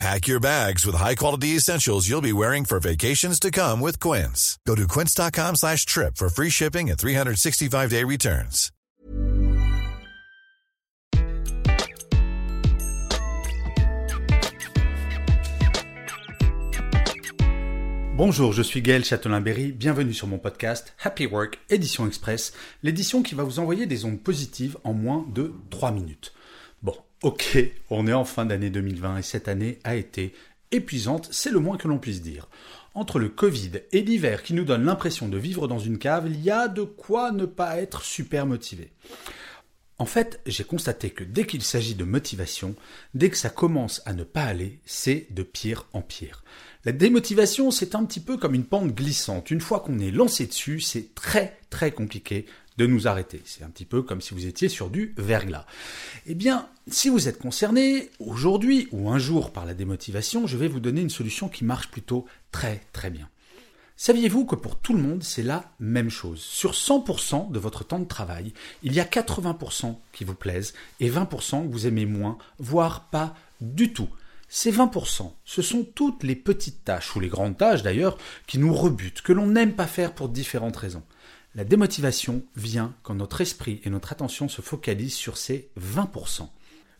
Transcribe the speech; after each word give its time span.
Pack 0.00 0.26
your 0.26 0.40
bags 0.40 0.84
with 0.84 0.96
high-quality 0.96 1.56
essentials 1.56 2.08
you'll 2.08 2.20
be 2.20 2.32
wearing 2.32 2.64
for 2.64 2.80
vacations 2.80 3.38
to 3.40 3.50
come 3.50 3.80
with 3.80 4.00
Quince. 4.00 4.58
Go 4.66 4.74
to 4.74 4.88
quince.com 4.88 5.54
slash 5.56 5.86
trip 5.86 6.16
for 6.16 6.28
free 6.28 6.50
shipping 6.50 6.90
and 6.90 6.98
365-day 6.98 8.02
returns. 8.04 8.70
Bonjour, 18.16 18.52
je 18.52 18.62
suis 18.62 18.80
Gaël 18.80 19.04
Châtelain-Berry, 19.04 19.72
bienvenue 19.72 20.14
sur 20.14 20.28
mon 20.28 20.38
podcast 20.38 20.94
Happy 21.02 21.26
Work 21.26 21.58
Édition 21.68 22.06
Express, 22.06 22.52
l'édition 22.84 23.22
qui 23.22 23.34
va 23.34 23.42
vous 23.42 23.58
envoyer 23.58 23.86
des 23.86 24.04
ondes 24.04 24.20
positives 24.22 24.76
en 24.84 24.92
moins 24.92 25.26
de 25.34 25.52
3 25.70 25.90
minutes. 25.90 26.32
Bon, 26.82 26.94
ok, 27.24 27.58
on 27.88 28.06
est 28.06 28.12
en 28.12 28.26
fin 28.26 28.44
d'année 28.44 28.68
2020 28.68 29.16
et 29.16 29.22
cette 29.22 29.48
année 29.48 29.78
a 29.82 29.96
été 29.96 30.34
épuisante, 30.72 31.30
c'est 31.32 31.50
le 31.50 31.58
moins 31.58 31.78
que 31.78 31.88
l'on 31.88 31.98
puisse 31.98 32.20
dire. 32.20 32.48
Entre 32.92 33.18
le 33.18 33.30
Covid 33.30 33.80
et 33.92 34.02
l'hiver 34.02 34.42
qui 34.42 34.52
nous 34.52 34.64
donne 34.64 34.84
l'impression 34.84 35.26
de 35.28 35.38
vivre 35.38 35.66
dans 35.66 35.78
une 35.78 35.96
cave, 35.96 36.26
il 36.28 36.42
y 36.42 36.50
a 36.50 36.68
de 36.68 36.82
quoi 36.82 37.32
ne 37.32 37.46
pas 37.46 37.78
être 37.78 38.02
super 38.02 38.44
motivé. 38.44 38.92
En 39.96 40.04
fait, 40.04 40.40
j'ai 40.44 40.64
constaté 40.64 41.10
que 41.10 41.24
dès 41.24 41.46
qu'il 41.46 41.62
s'agit 41.62 41.94
de 41.94 42.04
motivation, 42.04 42.74
dès 43.14 43.30
que 43.30 43.38
ça 43.38 43.48
commence 43.48 44.02
à 44.04 44.12
ne 44.12 44.24
pas 44.24 44.42
aller, 44.42 44.80
c'est 44.84 45.26
de 45.30 45.42
pire 45.42 45.86
en 45.94 46.02
pire. 46.02 46.44
La 46.84 46.92
démotivation, 46.92 47.70
c'est 47.70 47.94
un 47.94 48.04
petit 48.04 48.20
peu 48.20 48.36
comme 48.36 48.54
une 48.54 48.66
pente 48.66 48.94
glissante. 48.94 49.50
Une 49.50 49.62
fois 49.62 49.80
qu'on 49.80 49.98
est 49.98 50.10
lancé 50.10 50.46
dessus, 50.46 50.80
c'est 50.80 51.14
très 51.14 51.58
très 51.70 51.90
compliqué 51.90 52.44
de 52.76 52.86
nous 52.86 53.06
arrêter. 53.06 53.42
C'est 53.44 53.64
un 53.64 53.70
petit 53.70 53.84
peu 53.84 54.02
comme 54.02 54.20
si 54.20 54.34
vous 54.34 54.46
étiez 54.46 54.68
sur 54.68 54.90
du 54.90 55.14
verglas. 55.16 55.66
Eh 56.26 56.34
bien, 56.34 56.68
si 56.88 57.08
vous 57.08 57.28
êtes 57.28 57.38
concerné 57.38 58.10
aujourd'hui 58.18 58.88
ou 58.92 59.10
un 59.10 59.18
jour 59.18 59.52
par 59.52 59.64
la 59.64 59.74
démotivation, 59.74 60.46
je 60.46 60.56
vais 60.56 60.68
vous 60.68 60.80
donner 60.80 61.00
une 61.00 61.10
solution 61.10 61.48
qui 61.48 61.64
marche 61.64 61.88
plutôt 61.88 62.26
très 62.50 62.82
très 62.92 63.10
bien. 63.10 63.28
Saviez-vous 63.96 64.44
que 64.44 64.56
pour 64.56 64.76
tout 64.76 64.92
le 64.92 65.00
monde, 65.00 65.22
c'est 65.22 65.44
la 65.44 65.72
même 65.78 66.10
chose? 66.10 66.40
Sur 66.40 66.72
100% 66.72 67.52
de 67.52 67.58
votre 67.60 67.84
temps 67.84 68.00
de 68.00 68.04
travail, 68.04 68.52
il 68.82 68.92
y 68.92 68.98
a 68.98 69.04
80% 69.04 69.96
qui 70.12 70.24
vous 70.24 70.34
plaisent 70.34 70.74
et 70.98 71.08
20% 71.08 71.66
que 71.66 71.72
vous 71.72 71.86
aimez 71.86 72.04
moins, 72.04 72.36
voire 72.58 73.08
pas 73.10 73.36
du 73.60 73.92
tout. 73.92 74.08
Ces 74.48 74.72
20%, 74.72 75.32
ce 75.44 75.62
sont 75.62 75.84
toutes 75.84 76.24
les 76.24 76.36
petites 76.36 76.84
tâches, 76.84 77.14
ou 77.14 77.20
les 77.20 77.28
grandes 77.28 77.56
tâches 77.56 77.82
d'ailleurs, 77.82 78.18
qui 78.46 78.58
nous 78.58 78.74
rebutent, 78.74 79.22
que 79.22 79.32
l'on 79.32 79.46
n'aime 79.46 79.74
pas 79.74 79.86
faire 79.86 80.12
pour 80.12 80.28
différentes 80.28 80.76
raisons. 80.76 81.02
La 81.56 81.62
démotivation 81.62 82.42
vient 82.56 82.96
quand 83.04 83.14
notre 83.14 83.40
esprit 83.40 83.80
et 83.84 83.90
notre 83.90 84.10
attention 84.10 84.48
se 84.48 84.60
focalisent 84.60 85.14
sur 85.14 85.36
ces 85.36 85.70
20%. 85.80 86.48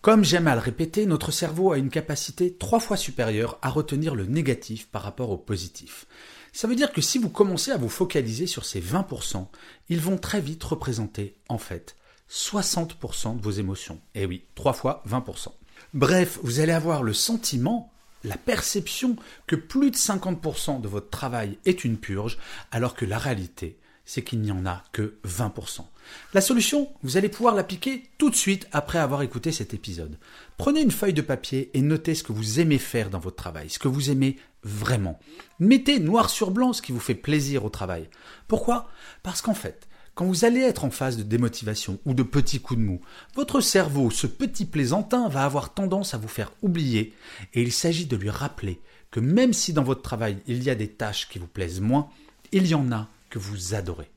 Comme 0.00 0.24
j'aime 0.24 0.46
à 0.46 0.54
le 0.54 0.60
répéter, 0.62 1.04
notre 1.04 1.32
cerveau 1.32 1.72
a 1.72 1.76
une 1.76 1.90
capacité 1.90 2.54
trois 2.54 2.80
fois 2.80 2.96
supérieure 2.96 3.58
à 3.60 3.68
retenir 3.68 4.14
le 4.14 4.24
négatif 4.24 4.88
par 4.88 5.02
rapport 5.02 5.28
au 5.30 5.36
positif. 5.36 6.06
Ça 6.54 6.66
veut 6.66 6.76
dire 6.76 6.92
que 6.92 7.02
si 7.02 7.18
vous 7.18 7.28
commencez 7.28 7.72
à 7.72 7.76
vous 7.76 7.90
focaliser 7.90 8.46
sur 8.46 8.64
ces 8.64 8.80
20%, 8.80 9.48
ils 9.90 10.00
vont 10.00 10.16
très 10.16 10.40
vite 10.40 10.64
représenter, 10.64 11.36
en 11.50 11.58
fait, 11.58 11.94
60% 12.30 13.36
de 13.36 13.42
vos 13.42 13.50
émotions. 13.50 14.00
Eh 14.14 14.24
oui, 14.24 14.44
trois 14.54 14.72
fois 14.72 15.02
20%. 15.06 15.48
Bref, 15.92 16.38
vous 16.42 16.60
allez 16.60 16.72
avoir 16.72 17.02
le 17.02 17.12
sentiment, 17.12 17.92
la 18.24 18.38
perception 18.38 19.16
que 19.46 19.56
plus 19.56 19.90
de 19.90 19.96
50% 19.96 20.80
de 20.80 20.88
votre 20.88 21.10
travail 21.10 21.58
est 21.66 21.84
une 21.84 21.98
purge, 21.98 22.38
alors 22.70 22.94
que 22.94 23.04
la 23.04 23.18
réalité, 23.18 23.76
c'est 24.08 24.22
qu'il 24.22 24.40
n'y 24.40 24.50
en 24.50 24.64
a 24.64 24.82
que 24.92 25.18
20%. 25.26 25.84
La 26.32 26.40
solution, 26.40 26.88
vous 27.02 27.18
allez 27.18 27.28
pouvoir 27.28 27.54
l'appliquer 27.54 28.04
tout 28.16 28.30
de 28.30 28.34
suite 28.34 28.66
après 28.72 28.98
avoir 28.98 29.20
écouté 29.20 29.52
cet 29.52 29.74
épisode. 29.74 30.18
Prenez 30.56 30.80
une 30.80 30.90
feuille 30.90 31.12
de 31.12 31.20
papier 31.20 31.70
et 31.74 31.82
notez 31.82 32.14
ce 32.14 32.22
que 32.22 32.32
vous 32.32 32.58
aimez 32.58 32.78
faire 32.78 33.10
dans 33.10 33.18
votre 33.18 33.36
travail, 33.36 33.68
ce 33.68 33.78
que 33.78 33.86
vous 33.86 34.10
aimez 34.10 34.36
vraiment. 34.62 35.18
Mettez 35.60 36.00
noir 36.00 36.30
sur 36.30 36.50
blanc 36.52 36.72
ce 36.72 36.80
qui 36.80 36.90
vous 36.90 37.00
fait 37.00 37.14
plaisir 37.14 37.66
au 37.66 37.68
travail. 37.68 38.08
Pourquoi? 38.48 38.88
Parce 39.22 39.42
qu'en 39.42 39.52
fait, 39.52 39.86
quand 40.14 40.24
vous 40.24 40.46
allez 40.46 40.60
être 40.60 40.86
en 40.86 40.90
phase 40.90 41.18
de 41.18 41.22
démotivation 41.22 41.98
ou 42.06 42.14
de 42.14 42.22
petits 42.22 42.60
coups 42.60 42.80
de 42.80 42.86
mou, 42.86 43.02
votre 43.34 43.60
cerveau, 43.60 44.10
ce 44.10 44.26
petit 44.26 44.64
plaisantin, 44.64 45.28
va 45.28 45.44
avoir 45.44 45.74
tendance 45.74 46.14
à 46.14 46.18
vous 46.18 46.28
faire 46.28 46.54
oublier 46.62 47.12
et 47.52 47.60
il 47.60 47.72
s'agit 47.72 48.06
de 48.06 48.16
lui 48.16 48.30
rappeler 48.30 48.80
que 49.10 49.20
même 49.20 49.52
si 49.52 49.74
dans 49.74 49.84
votre 49.84 50.02
travail 50.02 50.38
il 50.46 50.62
y 50.62 50.70
a 50.70 50.74
des 50.74 50.88
tâches 50.88 51.28
qui 51.28 51.38
vous 51.38 51.46
plaisent 51.46 51.82
moins, 51.82 52.08
il 52.52 52.66
y 52.66 52.74
en 52.74 52.90
a 52.90 53.08
que 53.30 53.38
vous 53.38 53.74
adorez. 53.74 54.10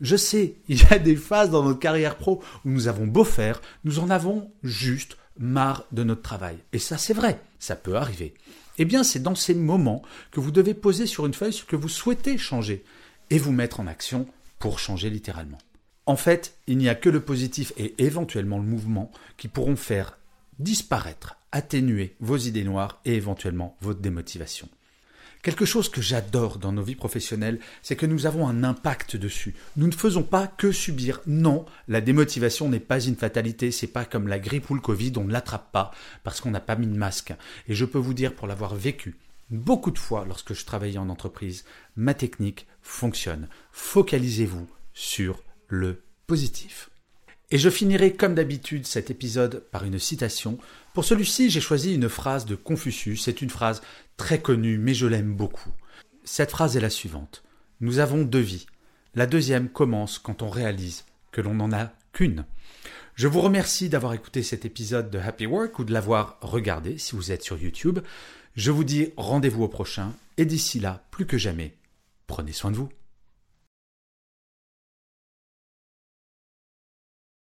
Je 0.00 0.16
sais, 0.16 0.54
il 0.68 0.80
y 0.80 0.86
a 0.92 0.98
des 0.98 1.16
phases 1.16 1.50
dans 1.50 1.64
notre 1.64 1.80
carrière 1.80 2.16
pro 2.16 2.42
où 2.64 2.70
nous 2.70 2.88
avons 2.88 3.06
beau 3.06 3.24
faire, 3.24 3.60
nous 3.84 3.98
en 3.98 4.10
avons 4.10 4.50
juste 4.62 5.16
marre 5.38 5.84
de 5.92 6.04
notre 6.04 6.22
travail. 6.22 6.58
Et 6.72 6.78
ça 6.78 6.98
c'est 6.98 7.14
vrai, 7.14 7.40
ça 7.58 7.76
peut 7.76 7.96
arriver. 7.96 8.34
Eh 8.78 8.84
bien 8.84 9.02
c'est 9.02 9.22
dans 9.22 9.34
ces 9.34 9.54
moments 9.54 10.02
que 10.30 10.40
vous 10.40 10.52
devez 10.52 10.74
poser 10.74 11.06
sur 11.06 11.26
une 11.26 11.34
feuille 11.34 11.52
ce 11.52 11.64
que 11.64 11.76
vous 11.76 11.88
souhaitez 11.88 12.38
changer 12.38 12.84
et 13.30 13.38
vous 13.38 13.52
mettre 13.52 13.80
en 13.80 13.86
action 13.86 14.26
pour 14.58 14.78
changer 14.78 15.10
littéralement. 15.10 15.58
En 16.06 16.16
fait, 16.16 16.54
il 16.66 16.78
n'y 16.78 16.88
a 16.88 16.94
que 16.94 17.10
le 17.10 17.20
positif 17.20 17.72
et 17.76 17.94
éventuellement 17.98 18.58
le 18.58 18.64
mouvement 18.64 19.10
qui 19.36 19.48
pourront 19.48 19.76
faire 19.76 20.16
disparaître, 20.58 21.36
atténuer 21.52 22.16
vos 22.20 22.38
idées 22.38 22.64
noires 22.64 23.00
et 23.04 23.14
éventuellement 23.14 23.76
votre 23.80 24.00
démotivation. 24.00 24.68
Quelque 25.42 25.64
chose 25.64 25.88
que 25.88 26.02
j'adore 26.02 26.58
dans 26.58 26.72
nos 26.72 26.82
vies 26.82 26.96
professionnelles, 26.96 27.60
c'est 27.82 27.96
que 27.96 28.06
nous 28.06 28.26
avons 28.26 28.48
un 28.48 28.64
impact 28.64 29.16
dessus. 29.16 29.54
Nous 29.76 29.86
ne 29.86 29.92
faisons 29.92 30.24
pas 30.24 30.46
que 30.46 30.72
subir. 30.72 31.20
Non, 31.26 31.64
la 31.86 32.00
démotivation 32.00 32.68
n'est 32.68 32.80
pas 32.80 33.00
une 33.00 33.16
fatalité. 33.16 33.70
C'est 33.70 33.86
pas 33.86 34.04
comme 34.04 34.28
la 34.28 34.38
grippe 34.38 34.68
ou 34.70 34.74
le 34.74 34.80
Covid, 34.80 35.12
on 35.16 35.24
ne 35.24 35.32
l'attrape 35.32 35.70
pas 35.70 35.92
parce 36.24 36.40
qu'on 36.40 36.50
n'a 36.50 36.60
pas 36.60 36.76
mis 36.76 36.86
de 36.86 36.96
masque. 36.96 37.32
Et 37.68 37.74
je 37.74 37.84
peux 37.84 37.98
vous 37.98 38.14
dire, 38.14 38.34
pour 38.34 38.48
l'avoir 38.48 38.74
vécu, 38.74 39.16
beaucoup 39.50 39.90
de 39.90 39.98
fois 39.98 40.24
lorsque 40.26 40.54
je 40.54 40.64
travaillais 40.64 40.98
en 40.98 41.08
entreprise, 41.08 41.64
ma 41.96 42.14
technique 42.14 42.66
fonctionne. 42.82 43.48
Focalisez-vous 43.72 44.68
sur 44.92 45.42
le 45.68 46.02
positif. 46.26 46.90
Et 47.50 47.56
je 47.58 47.70
finirai 47.70 48.12
comme 48.12 48.34
d'habitude 48.34 48.86
cet 48.86 49.10
épisode 49.10 49.64
par 49.70 49.84
une 49.84 49.98
citation. 49.98 50.58
Pour 50.92 51.04
celui-ci, 51.04 51.48
j'ai 51.48 51.62
choisi 51.62 51.94
une 51.94 52.10
phrase 52.10 52.44
de 52.44 52.54
Confucius. 52.54 53.22
C'est 53.22 53.40
une 53.40 53.48
phrase 53.48 53.80
très 54.18 54.40
connue, 54.40 54.76
mais 54.76 54.92
je 54.92 55.06
l'aime 55.06 55.34
beaucoup. 55.34 55.72
Cette 56.24 56.50
phrase 56.50 56.76
est 56.76 56.80
la 56.80 56.90
suivante. 56.90 57.42
Nous 57.80 58.00
avons 58.00 58.22
deux 58.22 58.38
vies. 58.40 58.66
La 59.14 59.26
deuxième 59.26 59.70
commence 59.70 60.18
quand 60.18 60.42
on 60.42 60.50
réalise 60.50 61.06
que 61.32 61.40
l'on 61.40 61.54
n'en 61.54 61.72
a 61.72 61.92
qu'une. 62.12 62.44
Je 63.14 63.26
vous 63.26 63.40
remercie 63.40 63.88
d'avoir 63.88 64.12
écouté 64.12 64.42
cet 64.42 64.66
épisode 64.66 65.10
de 65.10 65.18
Happy 65.18 65.46
Work 65.46 65.78
ou 65.78 65.84
de 65.84 65.92
l'avoir 65.92 66.38
regardé 66.42 66.98
si 66.98 67.16
vous 67.16 67.32
êtes 67.32 67.42
sur 67.42 67.56
YouTube. 67.56 68.00
Je 68.56 68.70
vous 68.70 68.84
dis 68.84 69.12
rendez-vous 69.16 69.64
au 69.64 69.68
prochain 69.68 70.12
et 70.36 70.44
d'ici 70.44 70.80
là, 70.80 71.02
plus 71.10 71.26
que 71.26 71.38
jamais, 71.38 71.74
prenez 72.26 72.52
soin 72.52 72.70
de 72.70 72.76
vous. 72.76 72.90